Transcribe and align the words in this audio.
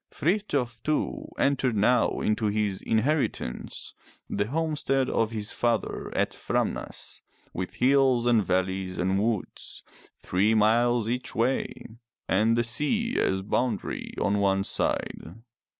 Frith 0.09 0.47
j 0.47 0.57
of 0.57 0.81
too, 0.81 1.27
entered 1.37 1.75
now 1.75 2.21
into 2.21 2.47
his 2.47 2.81
inheritance— 2.81 3.93
the 4.31 4.47
home 4.47 4.75
stead 4.75 5.07
of 5.11 5.29
his 5.29 5.51
father 5.51 6.11
at 6.17 6.31
Framnas, 6.31 7.21
with 7.53 7.75
hills 7.75 8.25
and 8.25 8.43
valleys 8.43 8.97
and 8.97 9.19
woods, 9.19 9.83
three 10.17 10.55
miles 10.55 11.07
each 11.07 11.35
way, 11.35 11.85
and 12.27 12.57
the 12.57 12.63
sea 12.63 13.15
as 13.19 13.43
boundary 13.43 14.15
on 14.19 14.39
one 14.39 14.63
side. 14.63 15.35